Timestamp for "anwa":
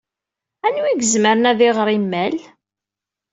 0.65-0.87